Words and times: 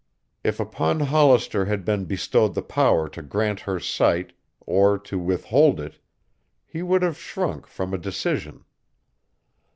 If 0.43 0.59
upon 0.59 0.99
Hollister 0.99 1.65
had 1.65 1.85
been 1.85 2.05
bestowed 2.05 2.55
the 2.55 2.63
power 2.63 3.07
to 3.09 3.21
grant 3.21 3.59
her 3.59 3.79
sight 3.79 4.33
or 4.61 4.97
to 4.97 5.19
withhold 5.19 5.79
it, 5.79 5.99
he 6.65 6.81
would 6.81 7.03
have 7.03 7.19
shrunk 7.19 7.67
from 7.67 7.93
a 7.93 7.99
decision. 7.99 8.65